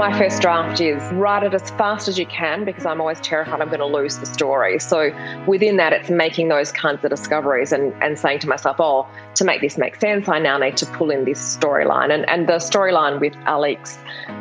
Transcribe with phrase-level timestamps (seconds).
[0.00, 3.60] my first draft is write it as fast as you can because I'm always terrified
[3.60, 4.78] I'm going to lose the story.
[4.78, 5.14] So
[5.46, 9.44] within that, it's making those kinds of discoveries and, and saying to myself, oh, to
[9.44, 12.10] make this make sense, I now need to pull in this storyline.
[12.10, 13.98] And, and the storyline with Alix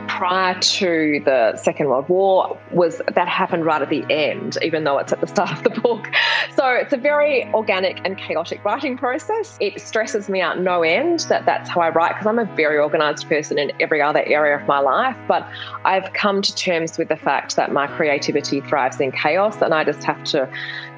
[0.07, 4.97] prior to the Second World War was that happened right at the end, even though
[4.97, 6.07] it's at the start of the book.
[6.55, 9.57] So it's a very organic and chaotic writing process.
[9.61, 12.77] It stresses me out no end that that's how I write because I'm a very
[12.77, 15.15] organized person in every other area of my life.
[15.27, 15.48] But
[15.85, 19.83] I've come to terms with the fact that my creativity thrives in chaos and I
[19.83, 20.49] just have to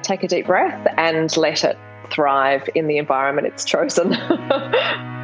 [0.02, 1.78] take a deep breath and let it
[2.10, 4.10] thrive in the environment it's chosen.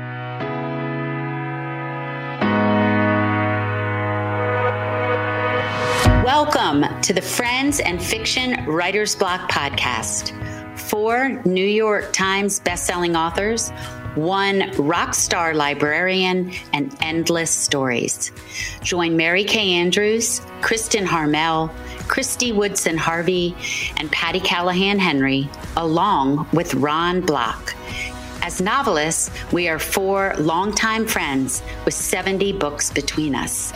[6.24, 10.33] Welcome to the Friends and Fiction Writers Block podcast.
[10.78, 13.70] Four New York Times bestselling authors,
[14.18, 18.33] one rock star librarian, and endless stories.
[18.83, 21.70] Join Mary Kay Andrews, Kristin Harmel,
[22.08, 23.55] Kristy Woodson Harvey,
[23.96, 27.74] and Patti Callahan Henry, along with Ron Block.
[28.42, 33.72] As novelists, we are four longtime friends with 70 books between us.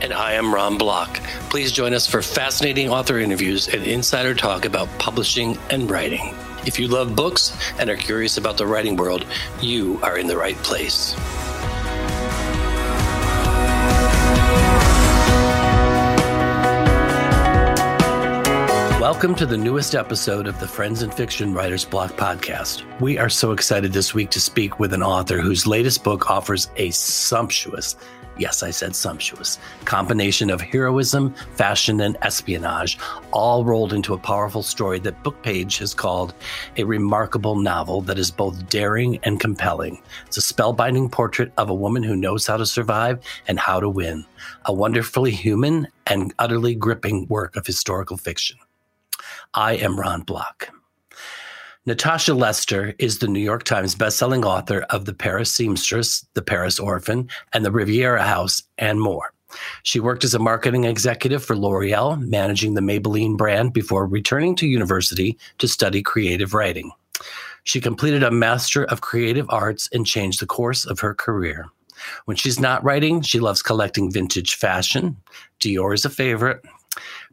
[0.00, 1.20] And I am Ron Block.
[1.48, 6.34] Please join us for fascinating author interviews and insider talk about publishing and writing.
[6.64, 9.26] If you love books and are curious about the writing world,
[9.60, 11.16] you are in the right place.
[19.00, 22.84] Welcome to the newest episode of the Friends and Fiction Writers Block podcast.
[23.00, 26.70] We are so excited this week to speak with an author whose latest book offers
[26.76, 27.96] a sumptuous
[28.42, 32.98] yes, I said sumptuous, combination of heroism, fashion, and espionage,
[33.30, 36.34] all rolled into a powerful story that Bookpage has called
[36.76, 40.02] a remarkable novel that is both daring and compelling.
[40.26, 43.88] It's a spellbinding portrait of a woman who knows how to survive and how to
[43.88, 44.26] win,
[44.64, 48.58] a wonderfully human and utterly gripping work of historical fiction.
[49.54, 50.81] I am Ron Block.
[51.84, 56.78] Natasha Lester is the New York Times bestselling author of The Paris Seamstress, The Paris
[56.78, 59.32] Orphan, and The Riviera House, and more.
[59.82, 64.68] She worked as a marketing executive for L'Oreal, managing the Maybelline brand before returning to
[64.68, 66.92] university to study creative writing.
[67.64, 71.66] She completed a Master of Creative Arts and changed the course of her career.
[72.26, 75.16] When she's not writing, she loves collecting vintage fashion.
[75.58, 76.62] Dior is a favorite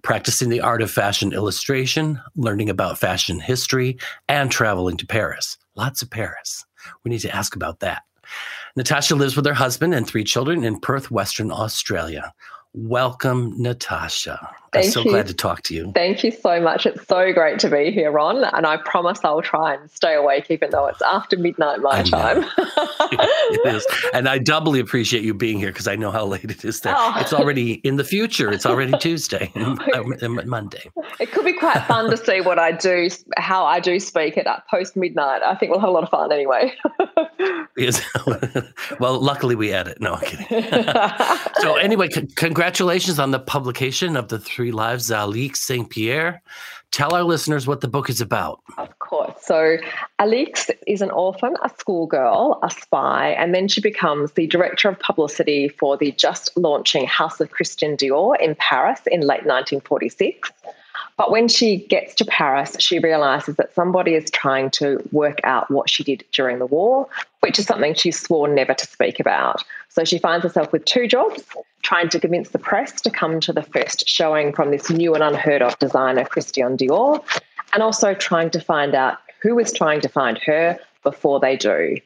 [0.02, 5.58] practicing the art of fashion illustration, learning about fashion history, and traveling to Paris.
[5.76, 6.66] Lots of Paris.
[7.04, 8.04] We need to ask about that.
[8.76, 12.34] Natasha lives with her husband and three children in Perth, Western Australia.
[12.74, 14.56] Welcome, Natasha.
[14.72, 15.12] Thank I'm so you.
[15.12, 15.92] glad to talk to you.
[15.94, 16.86] Thank you so much.
[16.86, 18.44] It's so great to be here, Ron.
[18.44, 22.46] And I promise I'll try and stay awake even though it's after midnight my time.
[22.58, 23.88] it is.
[24.14, 26.94] And I doubly appreciate you being here because I know how late it is there.
[26.96, 27.16] Oh.
[27.18, 28.52] It's already in the future.
[28.52, 30.92] It's already Tuesday and Monday.
[31.20, 34.68] It could be quite fun to see what I do, how I do speak at
[34.68, 35.42] post midnight.
[35.44, 36.74] I think we'll have a lot of fun anyway.
[37.78, 38.02] yes.
[39.00, 40.00] well, luckily we edit.
[40.02, 40.84] No, I'm kidding.
[41.62, 45.90] so, anyway, c- congratulations on the publication of the Three Lives Alix St.
[45.90, 46.42] Pierre.
[46.92, 48.62] Tell our listeners what the book is about.
[48.78, 49.36] Of course.
[49.42, 49.78] So,
[50.18, 55.00] Alix is an orphan, a schoolgirl, a spy, and then she becomes the director of
[55.00, 60.52] publicity for the just launching House of Christian Dior in Paris in late 1946.
[61.20, 65.70] But when she gets to Paris, she realizes that somebody is trying to work out
[65.70, 67.10] what she did during the war,
[67.42, 69.64] which is something she swore never to speak about.
[69.90, 71.44] So she finds herself with two jobs
[71.82, 75.24] trying to convince the press to come to the first showing from this new and
[75.24, 77.24] unheard of designer, Christian Dior,
[77.74, 81.98] and also trying to find out who is trying to find her before they do.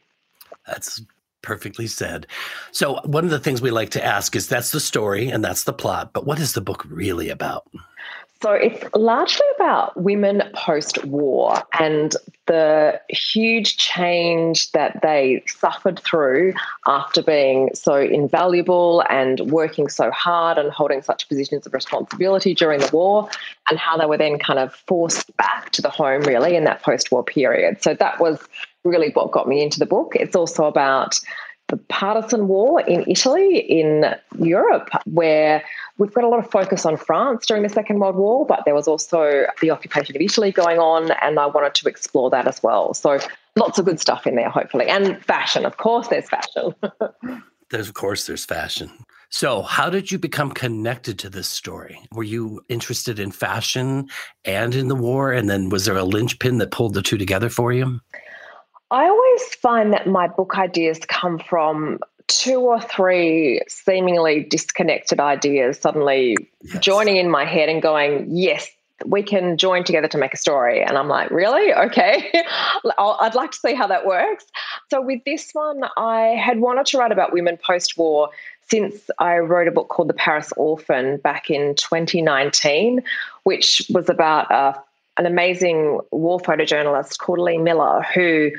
[0.67, 1.01] That's
[1.41, 2.27] perfectly said.
[2.71, 5.65] So, one of the things we like to ask is that's the story and that's
[5.65, 7.67] the plot, but what is the book really about?
[8.43, 12.13] So it's largely about women post war and
[12.45, 16.53] the huge change that they suffered through
[16.85, 22.81] after being so invaluable and working so hard and holding such positions of responsibility during
[22.81, 23.29] the war,
[23.69, 26.83] and how they were then kind of forced back to the home, really, in that
[26.83, 27.81] post war period.
[27.81, 28.45] So that was
[28.83, 30.17] really what got me into the book.
[30.17, 31.17] It's also about
[31.69, 35.63] the partisan war in Italy, in Europe, where
[35.97, 38.73] we've got a lot of focus on France during the Second World War, but there
[38.73, 42.61] was also the occupation of Italy going on, and I wanted to explore that as
[42.63, 42.93] well.
[42.93, 43.19] So
[43.55, 44.87] lots of good stuff in there, hopefully.
[44.87, 46.73] And fashion, of course, there's fashion.
[47.69, 48.91] there's, of course, there's fashion.
[49.29, 51.99] So, how did you become connected to this story?
[52.11, 54.07] Were you interested in fashion
[54.45, 55.31] and in the war?
[55.31, 57.99] And then was there a linchpin that pulled the two together for you?
[58.91, 65.79] I always find that my book ideas come from two or three seemingly disconnected ideas
[65.79, 66.79] suddenly yes.
[66.79, 68.69] joining in my head and going, yes,
[69.05, 70.81] we can join together to make a story.
[70.81, 71.73] And I'm like, really?
[71.73, 72.31] Okay.
[72.97, 74.45] I'd like to see how that works.
[74.89, 78.29] So, with this one, I had wanted to write about women post war
[78.69, 83.03] since I wrote a book called The Paris Orphan back in 2019,
[83.43, 84.81] which was about a
[85.17, 88.49] an amazing war photojournalist called Lee Miller who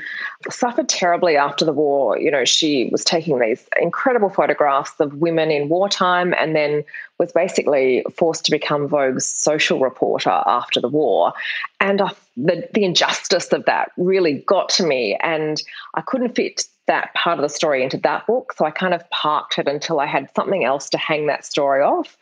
[0.50, 2.18] suffered terribly after the war.
[2.18, 6.84] You know, she was taking these incredible photographs of women in wartime and then
[7.18, 11.32] was basically forced to become Vogue's social reporter after the war.
[11.80, 15.18] And uh, the, the injustice of that really got to me.
[15.22, 15.60] And
[15.94, 18.52] I couldn't fit that part of the story into that book.
[18.56, 21.82] So I kind of parked it until I had something else to hang that story
[21.82, 22.16] off.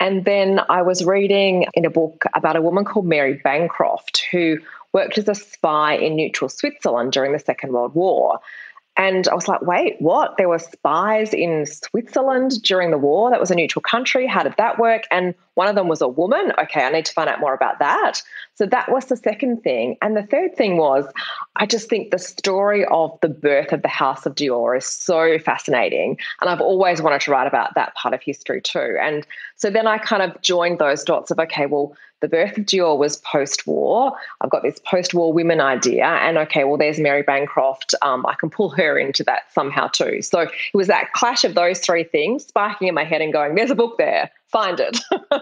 [0.00, 4.58] And then I was reading in a book about a woman called Mary Bancroft who
[4.92, 8.40] worked as a spy in neutral Switzerland during the Second World War.
[8.96, 10.36] And I was like, wait, what?
[10.36, 13.30] There were spies in Switzerland during the war.
[13.30, 14.26] That was a neutral country.
[14.26, 15.04] How did that work?
[15.10, 16.52] And one of them was a woman.
[16.58, 18.20] Okay, I need to find out more about that.
[18.56, 19.96] So that was the second thing.
[20.02, 21.06] And the third thing was,
[21.56, 25.38] I just think the story of the birth of the House of Dior is so
[25.38, 26.18] fascinating.
[26.40, 28.96] And I've always wanted to write about that part of history too.
[29.00, 29.26] And
[29.56, 32.96] so then I kind of joined those dots of, okay, well, the birth of Dior
[32.96, 34.12] was post war.
[34.40, 36.04] I've got this post war women idea.
[36.04, 37.94] And okay, well, there's Mary Bancroft.
[38.02, 40.22] Um, I can pull her into that somehow too.
[40.22, 43.54] So it was that clash of those three things sparking in my head and going,
[43.54, 44.98] there's a book there, find it.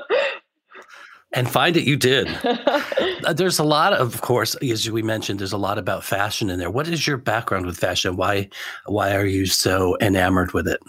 [1.33, 5.53] and find it you did uh, there's a lot of course as we mentioned there's
[5.53, 8.49] a lot about fashion in there what is your background with fashion why
[8.87, 10.81] why are you so enamored with it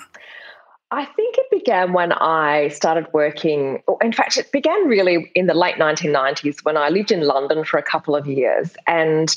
[0.92, 3.82] I think it began when I started working.
[4.02, 7.78] In fact, it began really in the late 1990s when I lived in London for
[7.78, 8.76] a couple of years.
[8.88, 9.36] And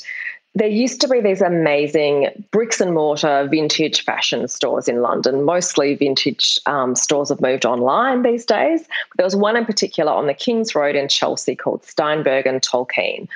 [0.55, 5.43] there used to be these amazing bricks and mortar vintage fashion stores in London.
[5.43, 8.87] Mostly vintage um, stores have moved online these days.
[9.17, 13.27] There was one in particular on the King's Road in Chelsea called Steinberg and Tolkien.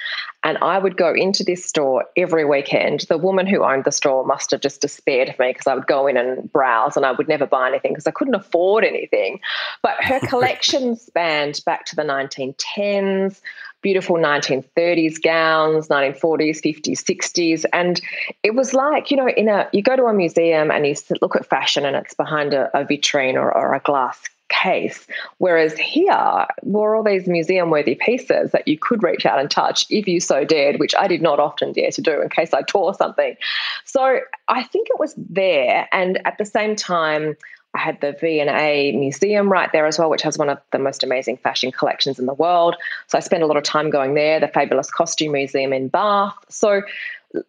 [0.44, 3.02] And I would go into this store every weekend.
[3.10, 5.88] The woman who owned the store must have just despaired of me because I would
[5.88, 9.40] go in and browse and I would never buy anything because I couldn't afford anything.
[9.82, 13.42] But her collection spanned back to the 1910s
[13.88, 17.64] beautiful 1930s gowns, 1940s, 50s, 60s.
[17.72, 18.02] And
[18.44, 21.38] it was like, you know, in a you go to a museum and you look
[21.38, 24.20] at fashion and it's behind a, a vitrine or, or a glass
[24.50, 25.08] case.
[25.38, 29.86] Whereas here were all these museum worthy pieces that you could reach out and touch
[29.90, 32.64] if you so dared, which I did not often dare to do in case I
[32.64, 33.38] tore something.
[33.86, 34.20] So
[34.50, 35.88] I think it was there.
[35.94, 37.38] And at the same time,
[37.78, 41.04] I had the V&A Museum right there as well, which has one of the most
[41.04, 42.76] amazing fashion collections in the world.
[43.06, 46.34] So I spent a lot of time going there, the Fabulous Costume Museum in Bath.
[46.50, 46.82] So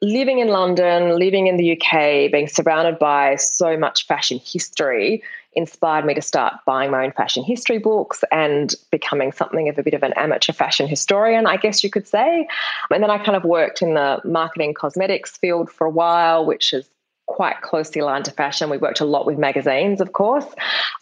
[0.03, 5.23] living in London, living in the UK, being surrounded by so much fashion history
[5.55, 9.83] inspired me to start buying my own fashion history books and becoming something of a
[9.83, 12.47] bit of an amateur fashion historian, I guess you could say.
[12.91, 16.75] And then I kind of worked in the marketing cosmetics field for a while, which
[16.75, 16.89] is
[17.29, 18.69] quite closely aligned to fashion.
[18.71, 20.47] We worked a lot with magazines, of course.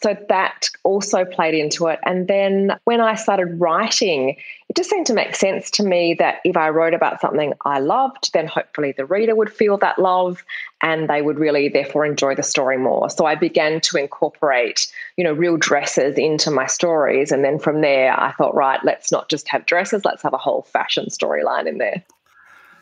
[0.03, 1.99] So that also played into it.
[2.05, 4.37] And then when I started writing,
[4.69, 7.79] it just seemed to make sense to me that if I wrote about something I
[7.79, 10.45] loved, then hopefully the reader would feel that love
[10.83, 13.09] and they would really therefore enjoy the story more.
[13.09, 17.31] So I began to incorporate, you know, real dresses into my stories.
[17.31, 20.39] And then from there, I thought, right, let's not just have dresses, let's have a
[20.39, 22.05] whole fashion storyline in there.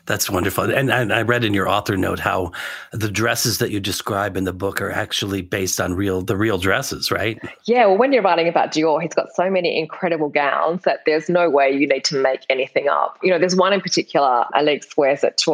[0.05, 0.65] That's wonderful.
[0.65, 2.51] And, and I read in your author note how
[2.91, 6.59] the dresses that you describe in the book are actually based on real the real
[6.59, 7.39] dresses, right?
[7.63, 7.87] Yeah.
[7.87, 11.49] Well, when you're writing about Dior, he's got so many incredible gowns that there's no
[11.49, 13.17] way you need to make anything up.
[13.23, 15.53] You know, there's one in particular, Alix wears it to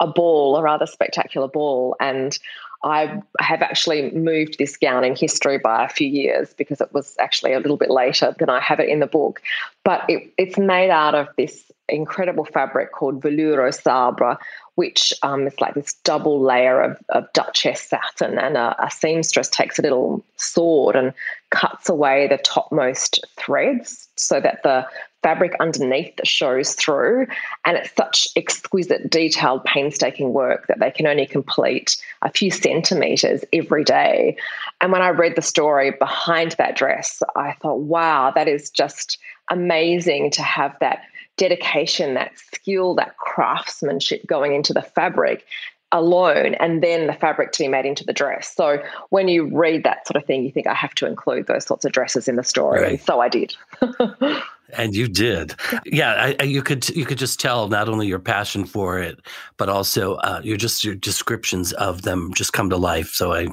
[0.00, 2.38] a ball, a rather spectacular ball, and
[2.84, 7.16] I have actually moved this gown in history by a few years because it was
[7.18, 9.40] actually a little bit later than I have it in the book.
[9.84, 14.38] But it, it's made out of this incredible fabric called velours au sabre,
[14.74, 18.38] which um, is like this double layer of, of Duchess satin.
[18.38, 21.14] And a, a, seamstress takes a little sword and
[21.50, 24.86] cuts away the topmost threads so that the
[25.24, 27.26] fabric underneath shows through.
[27.64, 33.42] And it's such exquisite, detailed, painstaking work that they can only complete a few centimeters
[33.52, 34.36] every day.
[34.82, 39.18] And when I read the story behind that dress, I thought, wow, that is just
[39.50, 41.00] amazing to have that
[41.38, 45.46] dedication, that skill, that craftsmanship going into the fabric
[45.90, 48.52] alone and then the fabric to be made into the dress.
[48.54, 51.64] So when you read that sort of thing, you think I have to include those
[51.64, 52.82] sorts of dresses in the story.
[52.82, 53.00] Right.
[53.00, 53.54] So I did.
[54.72, 55.54] and you did.
[55.84, 56.12] Yeah.
[56.14, 59.18] I, I, you could you could just tell not only your passion for it
[59.56, 63.14] but also uh, your just your descriptions of them just come to life.
[63.14, 63.48] So i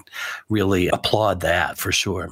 [0.50, 2.30] really applaud that for sure.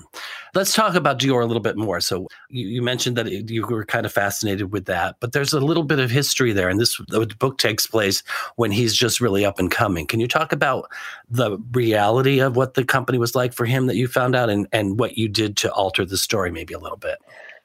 [0.55, 2.00] Let's talk about dior a little bit more.
[2.00, 5.53] So you, you mentioned that it, you were kind of fascinated with that but there's
[5.53, 6.69] a little bit of history there.
[6.69, 8.24] And this the book takes place
[8.55, 10.07] when he's just really up and coming.
[10.07, 10.89] Can you talk about
[11.29, 14.67] the reality of what the company was like for him that you found out and
[14.71, 17.19] and what you did to alter the story maybe a little bit?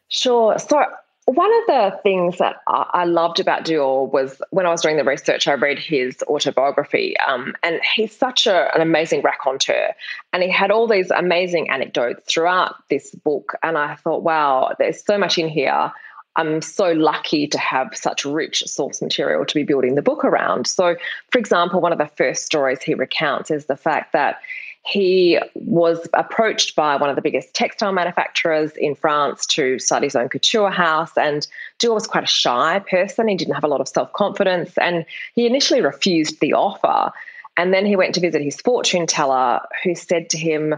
[0.08, 0.58] Sure.
[0.58, 0.80] So
[1.26, 5.04] one of the things that I loved about Dior was when I was doing the
[5.04, 9.94] research, I read his autobiography, um, and he's such a, an amazing raconteur,
[10.32, 13.54] and he had all these amazing anecdotes throughout this book.
[13.62, 15.90] And I thought, wow, there's so much in here.
[16.36, 20.66] I'm so lucky to have such rich source material to be building the book around.
[20.66, 20.96] So,
[21.30, 24.40] for example, one of the first stories he recounts is the fact that
[24.86, 30.14] he was approached by one of the biggest textile manufacturers in France to start his
[30.14, 31.16] own couture house.
[31.16, 31.46] And
[31.80, 33.28] Dior was quite a shy person.
[33.28, 34.76] He didn't have a lot of self confidence.
[34.76, 37.12] And he initially refused the offer.
[37.56, 40.74] And then he went to visit his fortune teller, who said to him,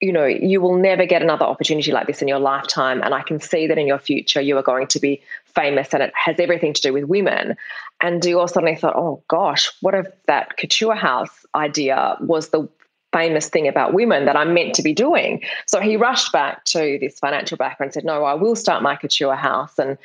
[0.00, 3.02] you know, you will never get another opportunity like this in your lifetime.
[3.02, 6.02] And I can see that in your future you are going to be famous and
[6.02, 7.56] it has everything to do with women.
[8.00, 12.68] And Dior suddenly thought, oh gosh, what if that couture house idea was the
[13.12, 15.42] famous thing about women that I'm meant to be doing.
[15.66, 18.96] So he rushed back to this financial backer and said, No, I will start my
[18.96, 19.78] couture house.
[19.78, 19.96] And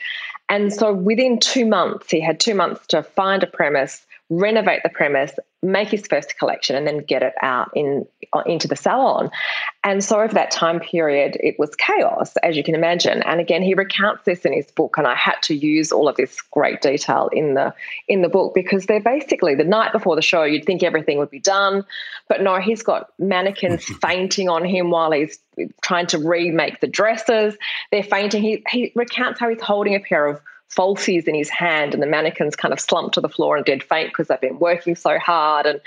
[0.49, 4.05] and so within two months, he had two months to find a premise,
[4.39, 8.67] renovate the premise, make his first collection, and then get it out in uh, into
[8.67, 9.29] the salon.
[9.83, 13.21] And so over that time period, it was chaos, as you can imagine.
[13.23, 16.15] And again, he recounts this in his book, and I had to use all of
[16.15, 17.73] this great detail in the
[18.07, 21.31] in the book because they're basically the night before the show, you'd think everything would
[21.31, 21.85] be done,
[22.27, 25.39] but no, he's got mannequins fainting on him while he's
[25.83, 27.55] trying to remake the dresses.
[27.91, 28.41] They're fainting.
[28.41, 30.41] He he recounts how he's holding a pair of
[30.73, 33.83] falsies in his hand and the mannequins kind of slumped to the floor and dead
[33.83, 35.79] faint because they've been working so hard and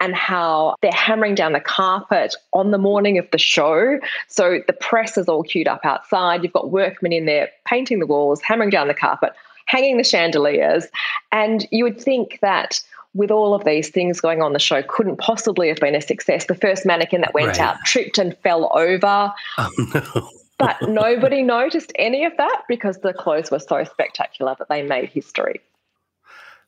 [0.00, 3.98] and how they're hammering down the carpet on the morning of the show
[4.28, 8.06] so the press is all queued up outside you've got workmen in there painting the
[8.06, 9.32] walls hammering down the carpet
[9.66, 10.86] hanging the chandeliers
[11.32, 12.80] and you would think that
[13.14, 16.46] with all of these things going on, the show couldn't possibly have been a success.
[16.46, 17.60] The first mannequin that went right.
[17.60, 19.32] out tripped and fell over.
[19.56, 20.30] Oh, no.
[20.58, 25.08] But nobody noticed any of that because the clothes were so spectacular that they made
[25.08, 25.60] history.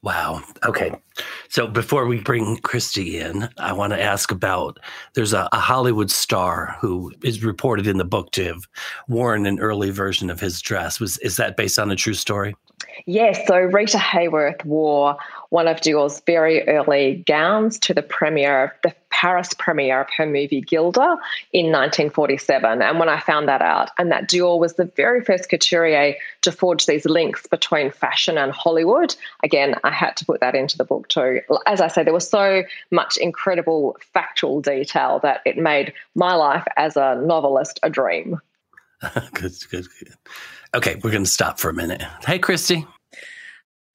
[0.03, 0.43] Wow.
[0.65, 0.93] Okay.
[1.49, 4.79] So before we bring Kristy in, I want to ask about
[5.15, 8.69] there's a, a, Hollywood star who is reported in the book to have
[9.09, 11.01] worn an early version of his dress.
[11.01, 12.55] Was is that based on a true story?
[13.07, 15.17] Yes, so Rita Hayworth wore
[15.51, 20.27] one of Dior's very early gowns to the premiere, of the Paris premiere of her
[20.27, 21.17] movie Gilda
[21.53, 22.83] in 1947.
[22.83, 26.53] And when I found that out, and that Dior was the very first couturier to
[26.53, 30.85] forge these links between fashion and Hollywood, again, I had to put that into the
[30.85, 31.41] book too.
[31.67, 36.65] As I say, there was so much incredible factual detail that it made my life
[36.77, 38.41] as a novelist a dream.
[39.33, 40.15] good, good, good.
[40.75, 42.03] Okay, we're going to stop for a minute.
[42.27, 42.87] Hey, Kristy.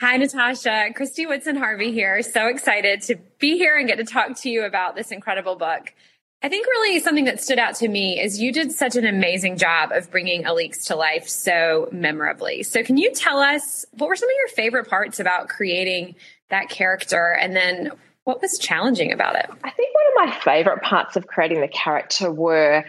[0.01, 0.88] Hi, Natasha.
[0.96, 2.24] Kristy Woodson Harvey here.
[2.24, 5.93] So excited to be here and get to talk to you about this incredible book.
[6.41, 9.58] I think really something that stood out to me is you did such an amazing
[9.58, 12.63] job of bringing Alix to life so memorably.
[12.63, 16.15] So, can you tell us what were some of your favorite parts about creating
[16.50, 17.91] that character and then
[18.24, 19.46] what was challenging about it?
[19.63, 22.86] I think one of my favorite parts of creating the character were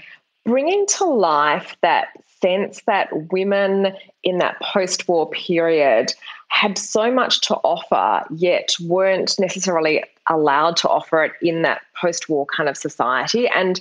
[0.46, 2.08] bringing to life that
[2.42, 6.12] sense that women in that post war period
[6.48, 12.28] had so much to offer, yet weren't necessarily allowed to offer it in that post
[12.28, 13.48] war kind of society.
[13.48, 13.80] And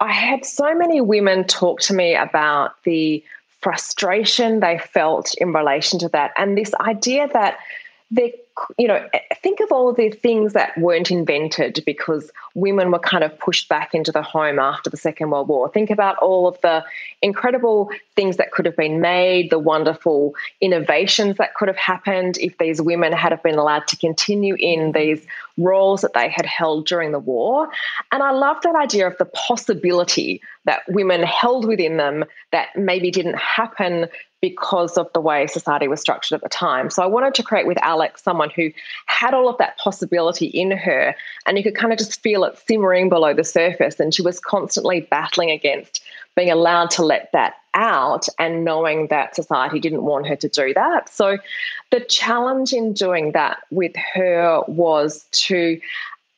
[0.00, 3.24] I had so many women talk to me about the
[3.60, 7.58] frustration they felt in relation to that and this idea that
[8.10, 8.34] they
[8.78, 9.06] you know,
[9.42, 13.94] think of all the things that weren't invented because women were kind of pushed back
[13.94, 15.68] into the home after the Second World War.
[15.68, 16.84] Think about all of the
[17.22, 22.56] incredible things that could have been made, the wonderful innovations that could have happened if
[22.58, 25.26] these women had have been allowed to continue in these
[25.58, 27.68] roles that they had held during the war.
[28.10, 33.10] And I love that idea of the possibility that women held within them that maybe
[33.10, 34.06] didn't happen
[34.42, 36.90] because of the way society was structured at the time.
[36.90, 38.70] So I wanted to create with Alix someone who
[39.06, 41.14] had all of that possibility in her,
[41.46, 44.00] and you could kind of just feel it simmering below the surface.
[44.00, 46.02] And she was constantly battling against
[46.34, 50.74] being allowed to let that out and knowing that society didn't want her to do
[50.74, 51.08] that.
[51.08, 51.38] So
[51.90, 55.80] the challenge in doing that with her was to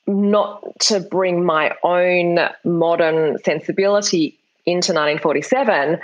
[0.07, 5.99] not to bring my own modern sensibility into 1947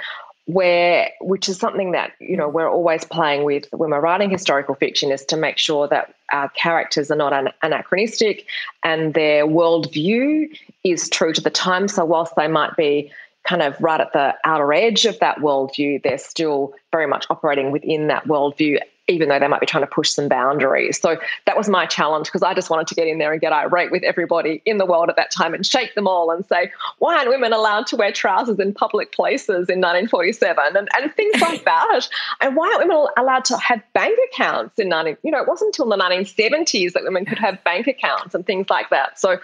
[0.47, 4.75] where which is something that you know we're always playing with when we're writing historical
[4.75, 8.47] fiction is to make sure that our characters are not an- anachronistic
[8.83, 10.49] and their worldview
[10.83, 11.89] is true to the time.
[11.89, 13.13] So whilst they might be
[13.45, 17.71] kind of right at the outer edge of that worldview they're still very much operating
[17.71, 18.79] within that worldview
[19.11, 21.01] even though they might be trying to push some boundaries.
[21.01, 23.53] So that was my challenge because I just wanted to get in there and get
[23.53, 26.71] irate with everybody in the world at that time and shake them all and say,
[26.99, 31.41] why aren't women allowed to wear trousers in public places in 1947 and, and things
[31.41, 32.09] like that?
[32.41, 35.69] And why aren't women allowed to have bank accounts in 19, you know, it wasn't
[35.69, 39.19] until the 1970s that women could have bank accounts and things like that.
[39.19, 39.39] So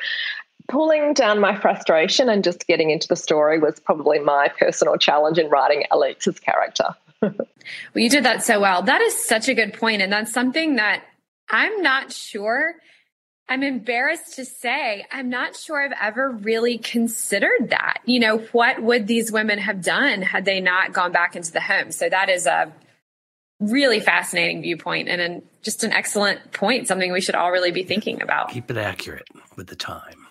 [0.68, 5.38] pulling down my frustration and just getting into the story was probably my personal challenge
[5.38, 6.94] in writing Alix's character.
[7.94, 8.82] well, you did that so well.
[8.82, 11.04] That is such a good point, and that's something that
[11.48, 12.74] I'm not sure.
[13.48, 17.98] I'm embarrassed to say I'm not sure I've ever really considered that.
[18.04, 21.60] You know, what would these women have done had they not gone back into the
[21.60, 21.92] home?
[21.92, 22.72] So that is a
[23.60, 27.84] really fascinating viewpoint and an, just an excellent point, something we should all really be
[27.84, 28.50] thinking about.
[28.50, 30.25] Keep it accurate with the time.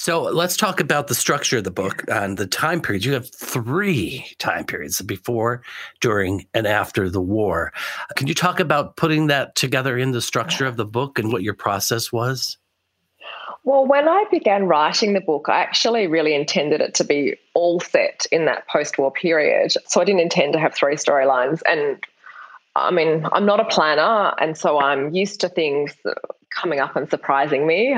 [0.00, 3.04] So let's talk about the structure of the book and the time periods.
[3.04, 5.60] You have three time periods before,
[6.00, 7.74] during, and after the war.
[8.16, 11.42] Can you talk about putting that together in the structure of the book and what
[11.42, 12.56] your process was?
[13.64, 17.78] Well, when I began writing the book, I actually really intended it to be all
[17.80, 19.74] set in that post war period.
[19.86, 21.60] So I didn't intend to have three storylines.
[21.68, 22.02] And
[22.74, 25.94] I mean, I'm not a planner, and so I'm used to things
[26.50, 27.96] coming up and surprising me.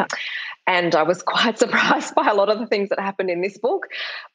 [0.67, 3.59] And I was quite surprised by a lot of the things that happened in this
[3.59, 3.89] book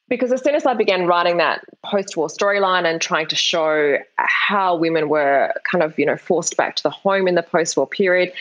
[0.08, 3.98] because as soon as I began writing that post war storyline and trying to show
[4.16, 7.76] how women were kind of, you know, forced back to the home in the post
[7.76, 8.32] war period,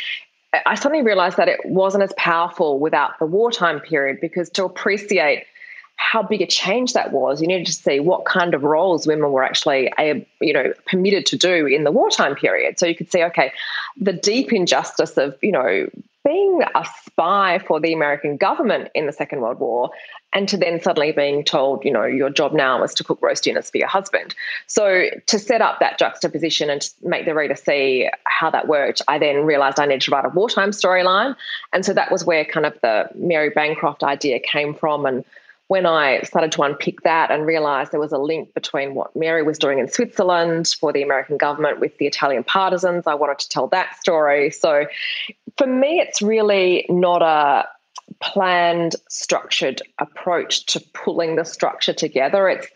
[0.65, 5.45] I suddenly realized that it wasn't as powerful without the wartime period because to appreciate
[5.97, 7.41] how big a change that was.
[7.41, 9.91] You needed to see what kind of roles women were actually,
[10.39, 12.79] you know, permitted to do in the wartime period.
[12.79, 13.51] So you could see, okay,
[13.99, 15.89] the deep injustice of, you know,
[16.27, 19.91] being a spy for the American government in the Second World War,
[20.33, 23.45] and to then suddenly being told, you know, your job now is to cook roast
[23.45, 24.35] dinners for your husband.
[24.67, 29.01] So to set up that juxtaposition and to make the reader see how that worked,
[29.07, 31.33] I then realized I needed to write a wartime storyline.
[31.71, 35.05] And so that was where kind of the Mary Bancroft idea came from.
[35.05, 35.23] And
[35.67, 39.43] when I started to unpick that and realized there was a link between what Mary
[39.43, 43.49] was doing in Switzerland for the American government with the Italian partisans, I wanted to
[43.49, 44.51] tell that story.
[44.51, 44.85] So
[45.57, 47.67] for me, it's really not a
[48.21, 52.49] planned, structured approach to pulling the structure together.
[52.49, 52.67] It's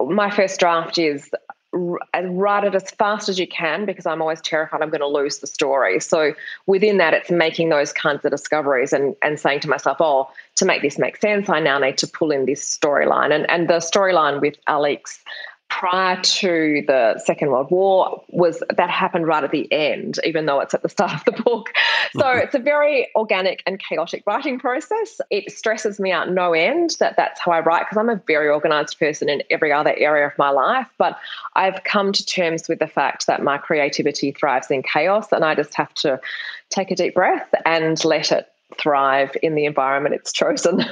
[0.00, 1.30] my first draft is
[1.72, 5.38] write it as fast as you can because I'm always terrified I'm going to lose
[5.38, 6.00] the story.
[6.00, 6.34] So
[6.66, 10.64] within that, it's making those kinds of discoveries and, and saying to myself, oh, to
[10.64, 13.32] make this make sense, I now need to pull in this storyline.
[13.32, 15.22] And, and the storyline with Alix
[15.70, 20.60] prior to the Second World War was that happened right at the end, even though
[20.60, 21.70] it's at the start of the book.
[22.12, 22.40] So mm-hmm.
[22.40, 25.20] it's a very organic and chaotic writing process.
[25.30, 28.48] It stresses me out no end that that's how I write because I'm a very
[28.48, 30.88] organized person in every other area of my life.
[30.98, 31.18] But
[31.54, 35.54] I've come to terms with the fact that my creativity thrives in chaos and I
[35.54, 36.20] just have to
[36.68, 40.84] take a deep breath and let it thrive in the environment it's chosen.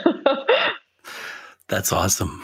[1.69, 2.43] that's awesome.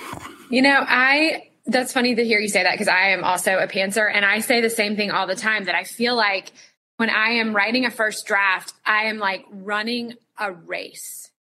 [0.51, 3.67] You know, I that's funny to hear you say that because I am also a
[3.67, 6.53] pantser and I say the same thing all the time that I feel like
[6.97, 11.31] when I am writing a first draft, I am like running a race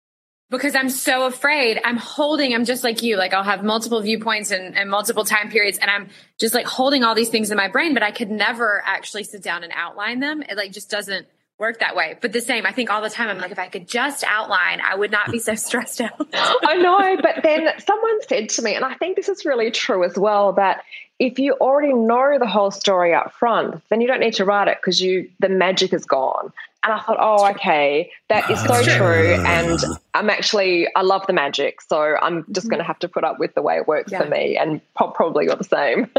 [0.50, 1.80] because I'm so afraid.
[1.84, 5.50] I'm holding, I'm just like you, like I'll have multiple viewpoints and, and, multiple time
[5.50, 6.08] periods, and I'm
[6.38, 9.42] just like holding all these things in my brain, but I could never actually sit
[9.42, 10.42] down and outline them.
[10.42, 11.26] It like just doesn't
[11.64, 12.16] work that way.
[12.20, 14.81] But the same, I think all the time, I'm like, if I could just outline,
[14.83, 16.29] I would not be so stressed out.
[16.33, 17.16] I know.
[17.22, 20.53] But then someone said to me, and I think this is really true as well,
[20.55, 20.85] that
[21.18, 24.68] if you already know the whole story up front, then you don't need to write
[24.68, 26.53] it because you the magic is gone.
[26.83, 29.42] And I thought, oh, okay, that is so true.
[29.42, 29.79] And
[30.12, 31.81] I'm actually, I love the magic.
[31.81, 32.72] So I'm just mm-hmm.
[32.72, 34.22] going to have to put up with the way it works yeah.
[34.22, 34.59] for me.
[34.59, 36.11] And probably you're the same.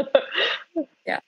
[1.06, 1.20] yeah.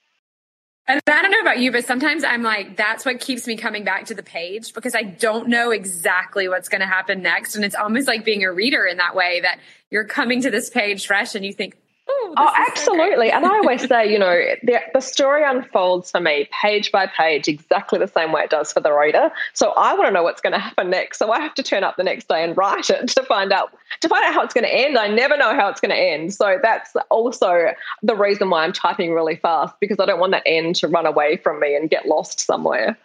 [0.89, 3.85] And I don't know about you, but sometimes I'm like, that's what keeps me coming
[3.85, 7.57] back to the page because I don't know exactly what's going to happen next.
[7.57, 9.59] And it's almost like being a reader in that way that
[9.91, 11.77] you're coming to this page fresh and you think,
[12.11, 13.29] Oh, oh absolutely.
[13.29, 17.07] So and I always say, you know, the, the story unfolds for me page by
[17.07, 19.31] page exactly the same way it does for the reader.
[19.53, 21.19] So I want to know what's going to happen next.
[21.19, 23.73] So I have to turn up the next day and write it to find out
[24.01, 24.97] to find out how it's going to end.
[24.97, 26.33] I never know how it's going to end.
[26.33, 30.45] So that's also the reason why I'm typing really fast because I don't want that
[30.47, 32.97] end to run away from me and get lost somewhere.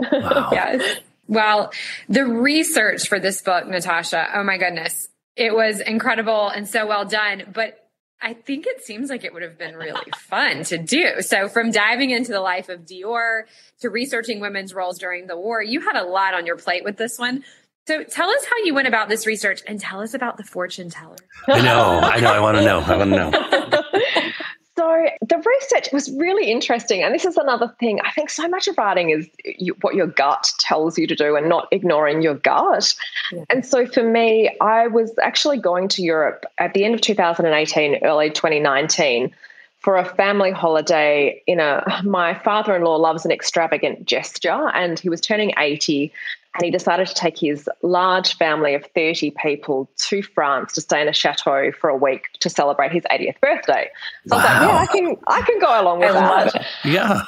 [0.00, 0.48] Wow.
[0.52, 1.00] yes.
[1.28, 1.72] Well,
[2.08, 7.04] the research for this book, Natasha, oh my goodness, it was incredible and so well
[7.04, 7.44] done.
[7.52, 7.85] But
[8.20, 11.20] I think it seems like it would have been really fun to do.
[11.20, 13.42] So, from diving into the life of Dior
[13.80, 16.96] to researching women's roles during the war, you had a lot on your plate with
[16.96, 17.44] this one.
[17.86, 20.88] So, tell us how you went about this research and tell us about the fortune
[20.88, 21.16] teller.
[21.46, 22.80] I know, I know, I want to know.
[22.80, 24.32] I want to know.
[24.76, 27.02] So the research was really interesting.
[27.02, 27.98] And this is another thing.
[28.02, 31.34] I think so much of writing is you, what your gut tells you to do
[31.34, 32.94] and not ignoring your gut.
[33.32, 33.44] Yeah.
[33.48, 38.04] And so for me, I was actually going to Europe at the end of 2018,
[38.04, 39.34] early 2019
[39.78, 45.20] for a family holiday in a my father-in-law loves an extravagant gesture and he was
[45.20, 46.12] turning 80
[46.56, 51.02] and he decided to take his large family of 30 people to France to stay
[51.02, 53.90] in a chateau for a week to celebrate his 80th birthday.
[54.26, 54.42] So wow.
[54.42, 56.66] I was like, yeah, I can I can go along with that.
[56.84, 57.22] Yeah.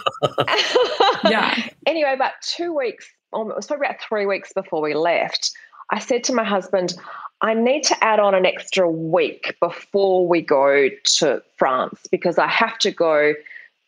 [1.30, 1.68] yeah.
[1.86, 5.52] Anyway, about two weeks, um, it was probably about three weeks before we left,
[5.90, 6.94] I said to my husband,
[7.40, 10.88] I need to add on an extra week before we go
[11.18, 13.34] to France because I have to go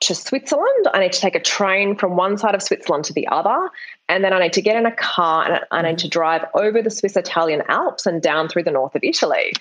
[0.00, 0.88] to Switzerland.
[0.92, 3.70] I need to take a train from one side of Switzerland to the other.
[4.08, 6.10] And then I need to get in a car and I need to mm-hmm.
[6.10, 9.52] drive over the Swiss Italian Alps and down through the north of Italy.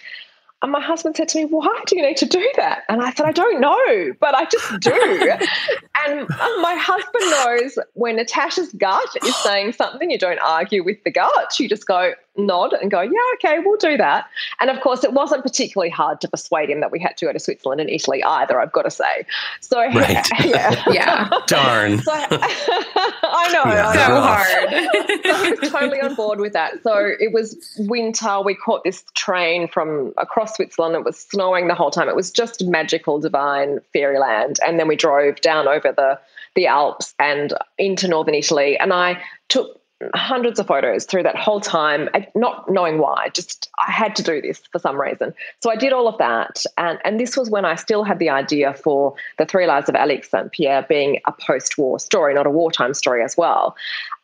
[0.61, 2.83] And my husband said to me, Why do you need to do that?
[2.89, 4.91] And I said, I don't know, but I just do.
[6.05, 11.01] and um, my husband knows when Natasha's gut is saying something, you don't argue with
[11.05, 11.57] the gut.
[11.59, 12.11] You just go,
[12.45, 14.27] nod and go, yeah, okay, we'll do that.
[14.59, 17.33] And of course, it wasn't particularly hard to persuade him that we had to go
[17.33, 19.25] to Switzerland and Italy either, I've got to say.
[19.61, 20.27] So, right.
[20.43, 20.83] yeah.
[20.91, 21.29] yeah.
[21.47, 21.99] Darn.
[21.99, 23.71] So, I know.
[23.71, 24.69] Yeah, so hard.
[25.23, 26.83] so I was totally on board with that.
[26.83, 28.41] So it was winter.
[28.41, 30.95] We caught this train from across Switzerland.
[30.95, 32.09] It was snowing the whole time.
[32.09, 34.59] It was just magical, divine fairyland.
[34.65, 36.19] And then we drove down over the
[36.55, 38.77] the Alps and into northern Italy.
[38.77, 39.78] And I took
[40.15, 43.29] hundreds of photos through that whole time, not knowing why.
[43.33, 45.33] Just I had to do this for some reason.
[45.61, 48.29] So I did all of that, and and this was when I still had the
[48.29, 50.51] idea for the Three Lives of Alix St.
[50.51, 53.75] Pierre being a post-war story, not a wartime story as well.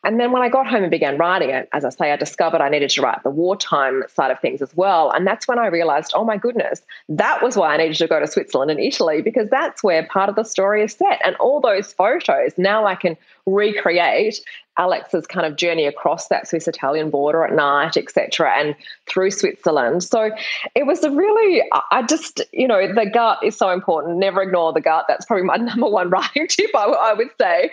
[0.04, 2.60] And then when I got home and began writing it, as I say, I discovered
[2.60, 5.10] I needed to write the wartime side of things as well.
[5.10, 8.20] And that's when I realized, oh my goodness, that was why I needed to go
[8.20, 11.20] to Switzerland and Italy, because that's where part of the story is set.
[11.24, 14.40] And all those photos, now I can recreate
[14.78, 18.74] Alix's kind of journey across that Swiss Italian border at night, etc., and
[19.06, 20.02] through Switzerland.
[20.02, 20.30] So
[20.74, 24.18] it was a really, I just, you know, the gut is so important.
[24.18, 25.06] Never ignore the gut.
[25.08, 27.70] That's probably my number one writing tip, I, I would say.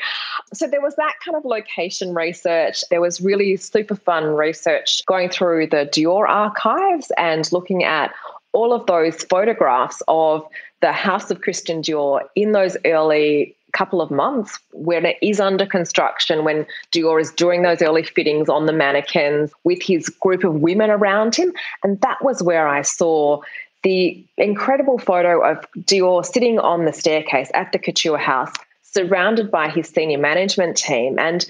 [0.54, 2.84] So there was that kind of location research.
[2.90, 8.14] There was really super fun research going through the Dior archives and looking at
[8.54, 10.48] all of those photographs of
[10.82, 15.66] the House of Christian Dior in those early couple of months when it is under
[15.66, 20.56] construction, when Dior is doing those early fittings on the mannequins with his group of
[20.62, 21.54] women around him.
[21.84, 23.42] And that was where I saw
[23.84, 29.70] the incredible photo of Dior sitting on the staircase at the couture house, surrounded by
[29.70, 31.20] his senior management team.
[31.20, 31.46] And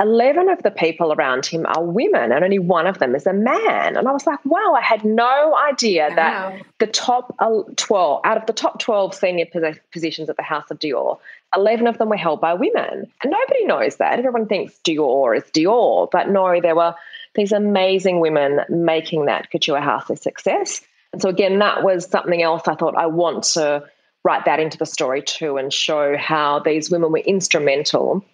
[0.00, 3.32] 11 of the people around him are women and only one of them is a
[3.32, 3.96] man.
[3.96, 6.14] And I was like, wow, I had no idea wow.
[6.16, 7.36] that the top
[7.76, 9.46] 12, out of the top 12 senior
[9.92, 11.18] positions at the House of Dior,
[11.56, 13.10] 11 of them were held by women.
[13.22, 14.18] And nobody knows that.
[14.18, 16.08] Everyone thinks Dior is Dior.
[16.10, 16.94] But no, there were
[17.34, 20.80] these amazing women making that couture house a success.
[21.12, 23.84] And so, again, that was something else I thought I want to
[24.24, 28.24] write that into the story too and show how these women were instrumental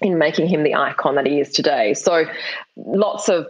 [0.00, 1.94] in making him the icon that he is today.
[1.94, 2.26] So
[2.76, 3.46] lots of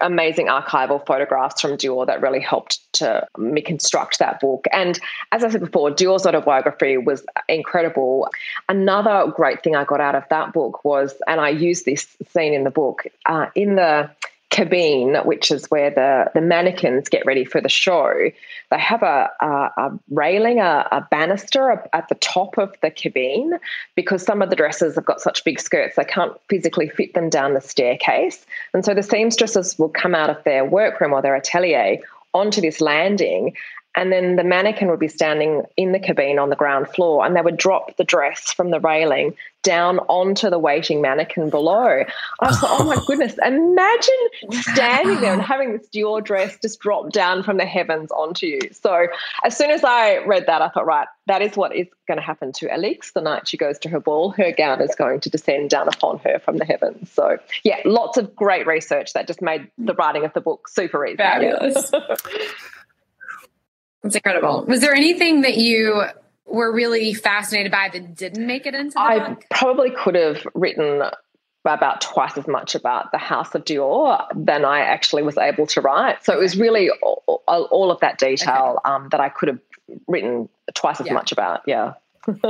[0.00, 3.26] amazing archival photographs from Dior that really helped to
[3.64, 4.66] construct that book.
[4.72, 4.98] And
[5.32, 8.28] as I said before, Dior's autobiography was incredible.
[8.68, 12.52] Another great thing I got out of that book was, and I use this scene
[12.52, 14.10] in the book, uh, in the
[14.50, 18.30] cabine, which is where the, the mannequins get ready for the show,
[18.70, 23.58] they have a, a, a railing, a, a banister at the top of the cabine
[23.94, 27.28] because some of the dresses have got such big skirts they can't physically fit them
[27.28, 28.46] down the staircase.
[28.72, 31.98] And so the seamstresses will come out of their workroom or their atelier
[32.34, 33.54] onto this landing
[33.94, 37.34] and then the mannequin would be standing in the cabine on the ground floor and
[37.34, 42.04] they would drop the dress from the railing down onto the waiting mannequin below.
[42.40, 46.78] I was like, oh my goodness, imagine standing there and having this Dior dress just
[46.80, 48.60] drop down from the heavens onto you.
[48.72, 49.08] So
[49.44, 52.24] as soon as I read that, I thought, right, that is what is going to
[52.24, 54.30] happen to Alix the night she goes to her ball.
[54.30, 57.10] Her gown is going to descend down upon her from the heavens.
[57.10, 61.04] So yeah, lots of great research that just made the writing of the book super
[61.04, 61.16] easy.
[61.16, 61.90] Fabulous.
[64.02, 64.64] That's incredible.
[64.66, 66.02] Was there anything that you
[66.46, 69.44] were really fascinated by that didn't make it into the I book?
[69.50, 71.02] probably could have written
[71.64, 75.80] about twice as much about the House of Dior than I actually was able to
[75.80, 76.24] write.
[76.24, 78.94] So it was really all, all of that detail okay.
[78.94, 79.58] um, that I could have
[80.06, 81.12] written twice as yeah.
[81.12, 81.62] much about.
[81.66, 81.94] Yeah.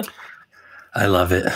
[0.99, 1.47] I love it.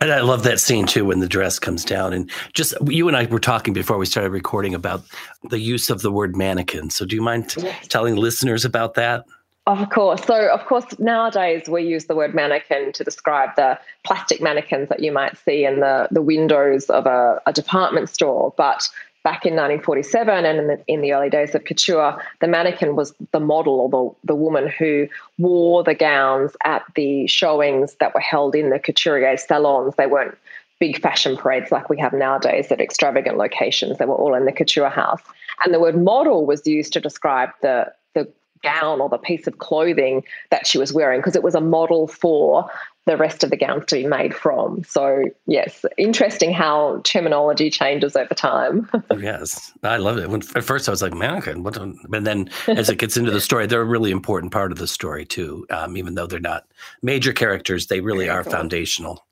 [0.00, 2.12] And I love that scene too when the dress comes down.
[2.12, 5.04] And just you and I were talking before we started recording about
[5.50, 6.90] the use of the word mannequin.
[6.90, 7.86] So do you mind t- yes.
[7.88, 9.24] telling listeners about that?
[9.66, 10.24] Of course.
[10.24, 15.00] So, of course, nowadays we use the word mannequin to describe the plastic mannequins that
[15.00, 18.54] you might see in the, the windows of a, a department store.
[18.56, 18.88] But
[19.24, 23.14] back in 1947 and in the, in the, early days of couture, the mannequin was
[23.32, 28.20] the model or the, the woman who wore the gowns at the showings that were
[28.20, 29.94] held in the couturier salons.
[29.96, 30.36] They weren't
[30.78, 33.98] big fashion parades like we have nowadays at extravagant locations.
[33.98, 35.22] They were all in the couture house.
[35.64, 38.30] And the word model was used to describe the the
[38.62, 42.08] gown or the piece of clothing that she was wearing because it was a model
[42.08, 42.68] for
[43.08, 44.84] the rest of the gowns to be made from.
[44.84, 48.88] So, yes, interesting how terminology changes over time.
[49.18, 50.28] yes, I love it.
[50.28, 51.62] When, at first, I was like, mannequin.
[51.62, 51.78] What?
[52.08, 54.86] But then, as it gets into the story, they're a really important part of the
[54.86, 55.66] story too.
[55.70, 56.66] Um, even though they're not
[57.02, 59.26] major characters, they really are foundational.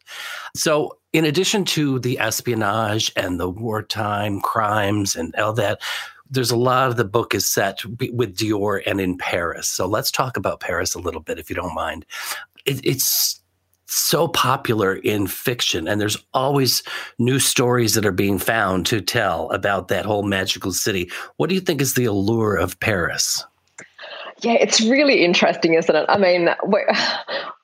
[0.54, 5.82] So, in addition to the espionage and the wartime crimes and all that,
[6.30, 9.68] there's a lot of the book is set with Dior and in Paris.
[9.68, 12.06] So let's talk about Paris a little bit, if you don't mind.
[12.64, 13.40] It, it's
[13.86, 16.82] so popular in fiction, and there's always
[17.18, 21.10] new stories that are being found to tell about that whole magical city.
[21.36, 23.44] What do you think is the allure of Paris?
[24.40, 26.06] Yeah, it's really interesting, isn't it?
[26.08, 26.50] I mean,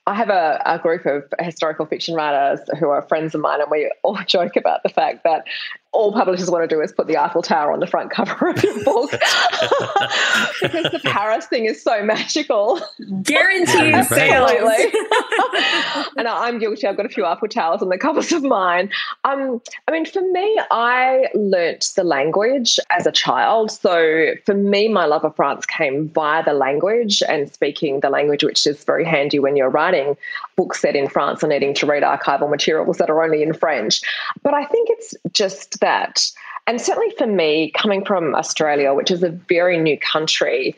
[0.06, 3.70] I have a, a, group of historical fiction writers who are friends of mine, and
[3.70, 5.44] we all joke about the fact that
[5.92, 8.62] all publishers want to do is put the Eiffel Tower on the front cover of
[8.62, 9.10] your book
[10.62, 12.80] because the Paris thing is so magical.
[13.22, 14.50] Guaranteed sales.
[16.16, 16.86] and I'm guilty.
[16.86, 18.90] I've got a few Eiffel Towers on the covers of mine.
[19.24, 23.70] Um, I mean, for me, I learnt the language as a child.
[23.70, 28.42] So for me, my love of France came via the language and speaking the language,
[28.42, 30.16] which is very handy when you're writing
[30.56, 34.00] books set in France and needing to read archival materials that are only in French.
[34.42, 36.26] But I think it's just that.
[36.66, 40.74] And certainly for me, coming from Australia, which is a very new country,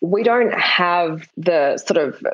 [0.00, 2.24] we don't have the sort of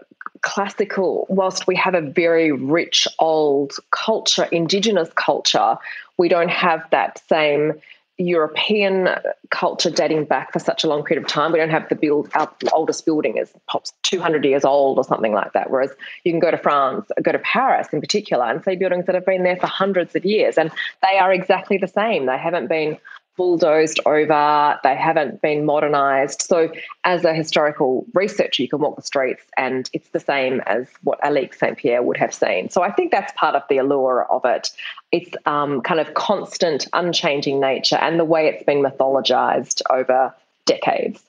[0.40, 5.76] classical, whilst we have a very rich old culture, Indigenous culture,
[6.18, 7.72] we don't have that same
[8.16, 9.08] European
[9.50, 11.52] culture dating back for such a long period of time.
[11.52, 15.32] We don't have the build, our oldest building is perhaps 200 years old or something
[15.32, 15.70] like that.
[15.70, 15.90] Whereas
[16.22, 19.26] you can go to France, go to Paris in particular, and see buildings that have
[19.26, 20.70] been there for hundreds of years, and
[21.02, 22.26] they are exactly the same.
[22.26, 22.98] They haven't been
[23.36, 26.42] bulldozed over, they haven't been modernized.
[26.42, 26.70] So,
[27.04, 31.18] as a historical researcher, you can walk the streets and it's the same as what
[31.22, 31.76] Alix St.
[31.76, 32.70] Pierre would have seen.
[32.70, 34.70] So, I think that's part of the allure of it.
[35.12, 40.34] It's um, kind of constant, unchanging nature and the way it's been mythologized over
[40.66, 41.22] decades.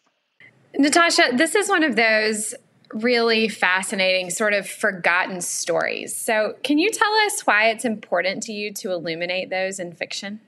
[0.77, 2.53] Natasha, this is one of those
[2.93, 6.15] really fascinating, sort of forgotten stories.
[6.15, 10.39] So, can you tell us why it's important to you to illuminate those in fiction?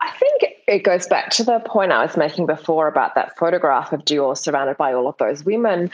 [0.00, 3.92] I think it goes back to the point I was making before about that photograph
[3.92, 5.90] of Dior surrounded by all of those women.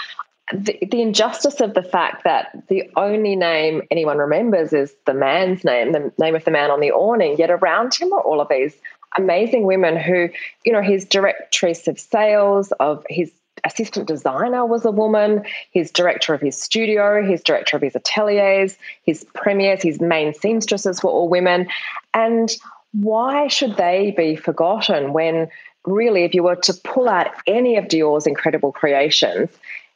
[0.52, 5.64] The, the, injustice of the fact that the only name anyone remembers is the man's
[5.64, 8.48] name, the name of the man on the awning, yet around him are all of
[8.50, 8.74] these
[9.16, 10.28] amazing women who,
[10.64, 13.32] you know, his directress of sales, of his
[13.64, 18.76] assistant designer was a woman, his director of his studio, his director of his ateliers,
[19.04, 21.66] his premiers, his main seamstresses were all women.
[22.12, 22.54] And
[23.00, 25.48] why should they be forgotten when
[25.84, 29.50] really if you were to pull out any of Dior's incredible creations,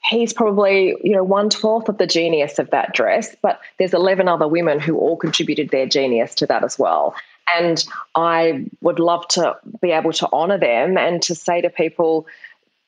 [0.05, 4.29] he's probably, you know, one twelfth of the genius of that dress, but there's 11
[4.29, 7.15] other women who all contributed their genius to that as well.
[7.57, 7.83] And
[8.15, 12.27] I would love to be able to honor them and to say to people,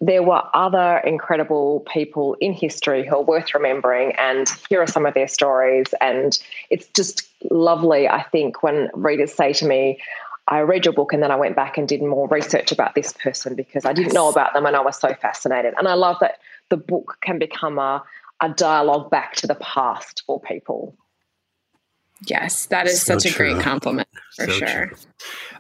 [0.03, 5.07] there were other incredible people in history who are worth remembering, and here are some
[5.07, 5.87] of their stories.
[6.01, 6.39] And
[6.71, 10.01] it's just lovely, I think, when readers say to me,
[10.49, 13.13] I read your book and then I went back and did more research about this
[13.13, 15.75] person because I didn't know about them and I was so fascinated.
[15.79, 16.39] And I love that
[16.71, 18.03] the book can become a,
[18.41, 20.97] a dialogue back to the past for people.
[22.27, 24.87] Yes, that is so such a great compliment for so sure.
[24.87, 24.97] True.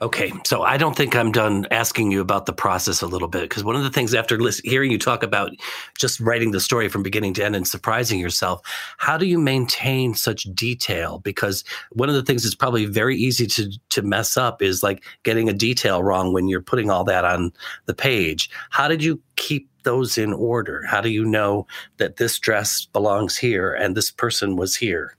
[0.03, 3.43] Okay, so I don't think I'm done asking you about the process a little bit
[3.43, 5.53] because one of the things after hearing you talk about
[5.99, 8.61] just writing the story from beginning to end and surprising yourself,
[8.99, 11.19] how do you maintain such detail?
[11.21, 15.05] Because one of the things that's probably very easy to to mess up is like
[15.23, 17.53] getting a detail wrong when you're putting all that on
[17.87, 18.51] the page.
[18.71, 20.83] How did you keep those in order?
[20.87, 25.17] How do you know that this dress belongs here and this person was here?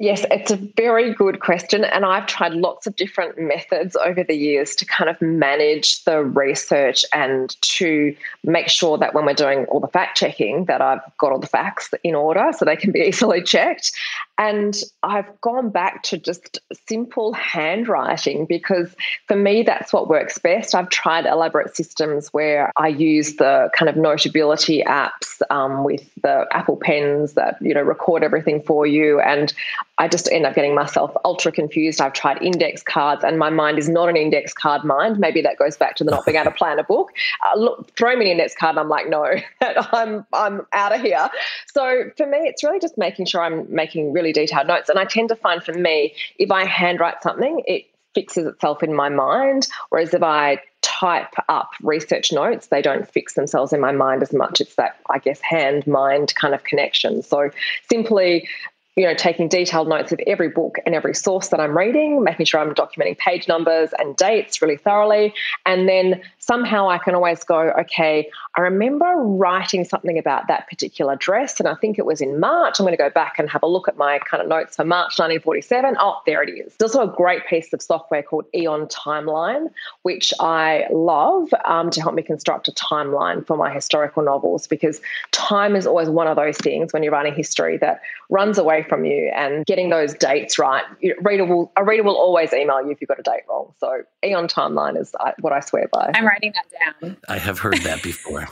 [0.00, 1.84] Yes, it's a very good question.
[1.84, 6.24] And I've tried lots of different methods over the years to kind of manage the
[6.24, 11.00] research and to make sure that when we're doing all the fact checking, that I've
[11.18, 13.92] got all the facts in order so they can be easily checked.
[14.36, 18.94] And I've gone back to just simple handwriting because
[19.28, 20.74] for me, that's what works best.
[20.74, 26.46] I've tried elaborate systems where I use the kind of notability apps um, with the
[26.50, 29.20] Apple pens that, you know, record everything for you.
[29.20, 29.52] And
[29.98, 32.00] I just end up getting myself ultra confused.
[32.00, 35.18] I've tried index cards, and my mind is not an index card mind.
[35.18, 37.12] Maybe that goes back to the not being able to plan a book.
[37.46, 39.24] Uh, look, throw me an index card, and I'm like, no,
[39.60, 41.28] I'm I'm out of here.
[41.72, 44.88] So for me, it's really just making sure I'm making really detailed notes.
[44.88, 48.94] And I tend to find for me, if I handwrite something, it fixes itself in
[48.94, 49.66] my mind.
[49.90, 54.32] Whereas if I type up research notes, they don't fix themselves in my mind as
[54.32, 54.60] much.
[54.60, 57.22] It's that, I guess, hand mind kind of connection.
[57.22, 57.50] So
[57.90, 58.48] simply
[58.96, 62.46] you know, taking detailed notes of every book and every source that I'm reading, making
[62.46, 65.34] sure I'm documenting page numbers and dates really thoroughly.
[65.66, 71.16] And then somehow I can always go, okay, I remember writing something about that particular
[71.16, 72.78] dress, and I think it was in March.
[72.78, 74.84] I'm going to go back and have a look at my kind of notes for
[74.84, 75.96] March 1947.
[75.98, 76.72] Oh, there it is.
[76.78, 79.70] There's also a great piece of software called Aeon Timeline,
[80.02, 85.00] which I love um, to help me construct a timeline for my historical novels because
[85.32, 89.04] time is always one of those things when you're writing history that runs away from
[89.04, 90.84] you and getting those dates right.
[91.22, 93.74] Reader will, a reader will always email you if you've got a date wrong.
[93.80, 96.12] So Aeon Timeline is uh, what I swear by.
[96.14, 97.16] I'm writing that down.
[97.28, 98.43] I have heard that before.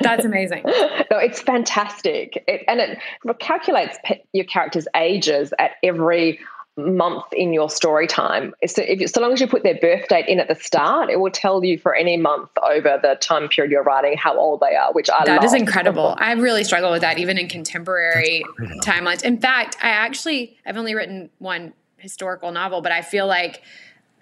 [0.00, 0.62] That's amazing.
[0.66, 2.42] no, it's fantastic.
[2.46, 2.98] It, and it
[3.38, 3.96] calculates
[4.32, 6.40] your character's ages at every
[6.78, 8.54] month in your story time.
[8.66, 11.18] So, if, so long as you put their birth date in at the start, it
[11.20, 14.76] will tell you for any month over the time period you're writing how old they
[14.76, 15.44] are, which I That love.
[15.44, 16.14] is incredible.
[16.18, 18.44] I really struggle with that even in contemporary
[18.82, 19.24] timelines.
[19.24, 23.62] In fact, I actually I've only written one historical novel, but I feel like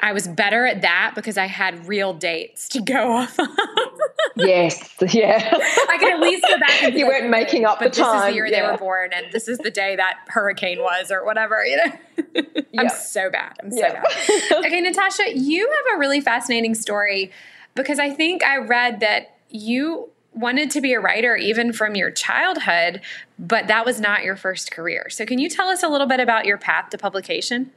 [0.00, 3.48] I was better at that because I had real dates to go off of.
[4.36, 5.50] yes, yeah.
[5.88, 7.90] I can at least go back and you weren't making up the time.
[7.90, 8.66] This is the year yeah.
[8.66, 11.64] they were born, and this is the day that hurricane was, or whatever.
[11.64, 12.42] You know,
[12.78, 13.56] I'm so bad.
[13.62, 14.02] I'm so Yeah.
[14.02, 14.42] bad.
[14.64, 17.30] Okay, Natasha, you have a really fascinating story
[17.74, 22.10] because I think I read that you wanted to be a writer even from your
[22.10, 23.00] childhood,
[23.38, 25.06] but that was not your first career.
[25.10, 27.70] So, can you tell us a little bit about your path to publication?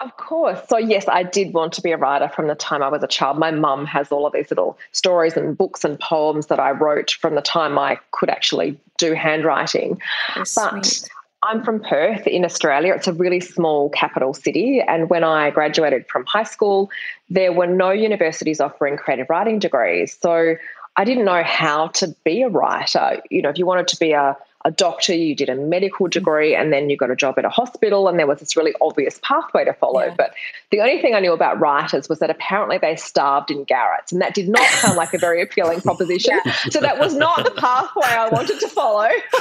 [0.00, 0.60] Of course.
[0.68, 3.08] So, yes, I did want to be a writer from the time I was a
[3.08, 3.38] child.
[3.38, 7.10] My mum has all of these little stories and books and poems that I wrote
[7.12, 10.00] from the time I could actually do handwriting.
[10.36, 11.08] But sweet.
[11.42, 12.92] I'm from Perth in Australia.
[12.94, 14.80] It's a really small capital city.
[14.80, 16.90] And when I graduated from high school,
[17.30, 20.16] there were no universities offering creative writing degrees.
[20.20, 20.56] So
[20.96, 23.22] I didn't know how to be a writer.
[23.30, 24.36] You know, if you wanted to be a,
[24.68, 26.10] a doctor, you did a medical mm-hmm.
[26.10, 28.74] degree and then you got a job at a hospital, and there was this really
[28.82, 30.02] obvious pathway to follow.
[30.02, 30.14] Yeah.
[30.16, 30.34] But
[30.70, 34.20] the only thing I knew about writers was that apparently they starved in garrets, and
[34.20, 36.38] that did not sound like a very appealing proposition.
[36.70, 39.08] So that was not the pathway I wanted to follow.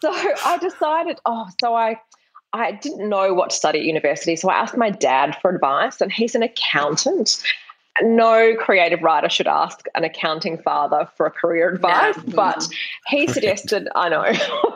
[0.00, 1.98] so I decided, oh, so I
[2.52, 6.00] I didn't know what to study at university, so I asked my dad for advice,
[6.00, 7.42] and he's an accountant.
[8.02, 12.34] No creative writer should ask an accounting father for a career advice, mm.
[12.34, 12.66] but
[13.06, 14.24] he suggested, I know,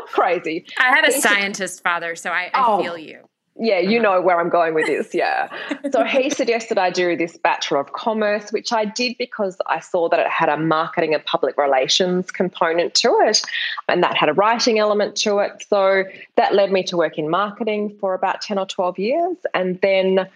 [0.06, 0.64] crazy.
[0.78, 2.83] I had a He su- scientist father, so I, I Oh.
[2.83, 3.20] feel you.
[3.62, 4.02] Yeah, you uh-huh.
[4.16, 5.14] know where I'm going with this.
[5.14, 5.48] Yeah.
[5.92, 10.09] So he suggested I do this Bachelor of Commerce, which I did because I saw
[10.09, 13.42] that it had a marketing and public relations component to it,
[13.88, 15.64] and that had a writing element to it.
[15.68, 16.04] So
[16.37, 19.37] that led me to work in marketing for about 10 or 12 years.
[19.52, 20.28] And then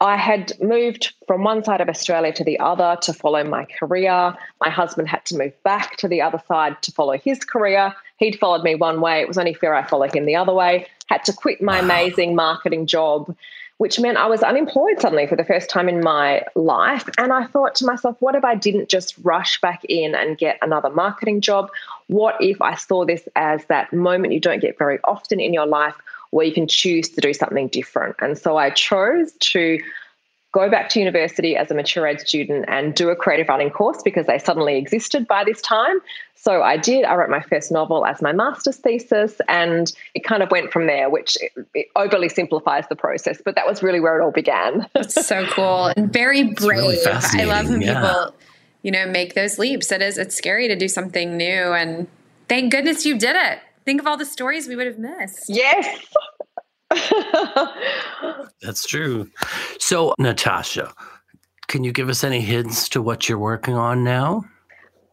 [0.00, 4.36] I had moved from one side of Australia to the other to follow my career.
[4.60, 7.94] My husband had to move back to the other side to follow his career.
[8.18, 9.20] He'd followed me one way.
[9.20, 10.86] It was only fair I follow him the other way.
[11.06, 13.34] Had to quit my amazing marketing job,
[13.78, 17.08] which meant I was unemployed suddenly for the first time in my life.
[17.18, 20.58] And I thought to myself, what if I didn't just rush back in and get
[20.62, 21.70] another marketing job?
[22.06, 25.66] What if I saw this as that moment you don't get very often in your
[25.66, 25.96] life
[26.30, 28.16] where you can choose to do something different?
[28.20, 29.78] And so I chose to
[30.52, 34.02] go back to university as a mature age student and do a creative writing course
[34.02, 36.00] because they suddenly existed by this time.
[36.34, 37.04] So I did.
[37.04, 40.86] I wrote my first novel as my master's thesis, and it kind of went from
[40.86, 44.30] there, which it, it overly simplifies the process, but that was really where it all
[44.30, 44.86] began.
[44.94, 46.78] That's so cool and very brave.
[46.78, 48.00] really I love when yeah.
[48.00, 48.34] people,
[48.82, 49.90] you know, make those leaps.
[49.90, 52.06] It is it's scary to do something new and
[52.48, 53.58] thank goodness you did it.
[53.88, 55.48] Think of all the stories we would have missed.
[55.48, 56.04] yes.
[58.60, 59.30] That's true.
[59.78, 60.92] So, Natasha,
[61.68, 64.44] can you give us any hints to what you're working on now?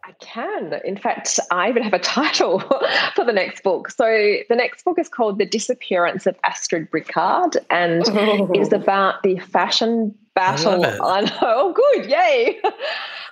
[0.04, 0.74] I can.
[0.84, 2.60] In fact, I even have a title
[3.16, 3.92] for the next book.
[3.92, 8.52] So the next book is called The Disappearance of Astrid Bricard and oh.
[8.54, 10.86] is about the fashion battle.
[10.86, 11.32] I, I know.
[11.42, 12.10] Oh, good.
[12.10, 12.62] Yay.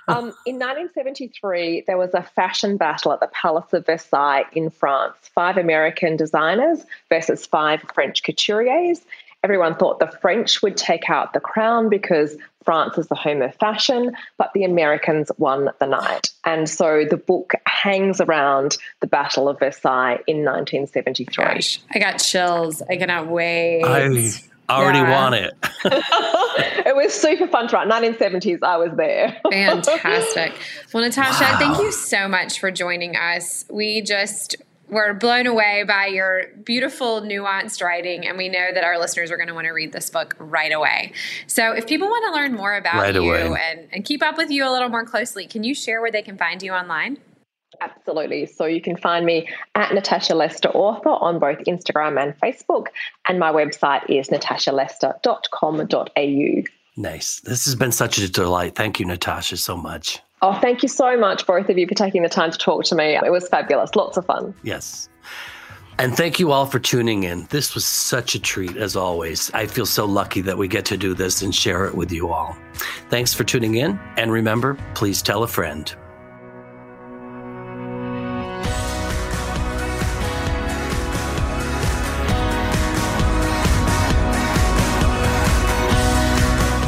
[0.08, 5.16] Um, in 1973, there was a fashion battle at the Palace of Versailles in France.
[5.34, 9.00] Five American designers versus five French couturiers.
[9.44, 13.54] Everyone thought the French would take out the crown because France is the home of
[13.56, 16.30] fashion, but the Americans won the night.
[16.46, 21.44] And so the book hangs around the Battle of Versailles in 1973.
[21.46, 22.82] Gosh, I got chills.
[22.90, 23.84] I cannot wait.
[24.74, 25.22] I already yeah.
[25.22, 25.54] want it.
[26.88, 27.88] it was super fun to write.
[27.88, 29.40] 1970s, I was there.
[29.52, 30.54] Fantastic.
[30.94, 31.60] Well, Natasha, wow.
[31.60, 33.66] thank you so much for joining us.
[33.70, 34.56] We just
[34.90, 39.38] we're blown away by your beautiful, nuanced writing, and we know that our listeners are
[39.38, 41.14] going to want to read this book right away.
[41.48, 44.52] So, if people want to learn more about right you and, and keep up with
[44.52, 47.18] you a little more closely, can you share where they can find you online?
[47.84, 48.46] Absolutely.
[48.46, 52.88] So you can find me at Natasha Lester Author on both Instagram and Facebook.
[53.28, 56.64] And my website is natashalester.com.au.
[56.96, 57.40] Nice.
[57.42, 58.76] This has been such a delight.
[58.76, 60.20] Thank you, Natasha, so much.
[60.42, 62.96] Oh, thank you so much, both of you, for taking the time to talk to
[62.96, 63.16] me.
[63.16, 63.96] It was fabulous.
[63.96, 64.54] Lots of fun.
[64.64, 65.10] Yes.
[66.00, 67.46] And thank you all for tuning in.
[67.50, 69.52] This was such a treat, as always.
[69.54, 72.30] I feel so lucky that we get to do this and share it with you
[72.30, 72.56] all.
[73.10, 74.00] Thanks for tuning in.
[74.18, 75.94] And remember, please tell a friend.